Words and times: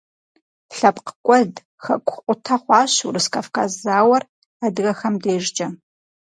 ЛъэпкъкӀуэд, 0.75 1.53
хэкукъутэ 1.83 2.55
хъуащ 2.63 2.93
Урыс-Кавказ 3.07 3.71
зауэр 3.83 4.23
адыгэхэм 4.65 5.15
дежкӀэ. 5.23 5.67